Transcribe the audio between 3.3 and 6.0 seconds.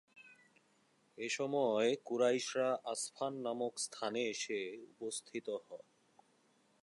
নামক স্থানে এসে উপস্থিত হয়।